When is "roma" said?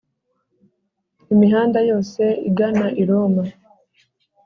3.09-3.43